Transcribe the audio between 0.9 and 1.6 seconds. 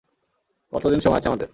সময় আছে আমাদের?